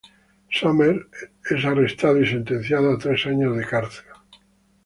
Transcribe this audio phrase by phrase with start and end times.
[0.49, 1.05] Sommer
[1.47, 4.05] es arrestado y sentenciado a tres años de cárcel.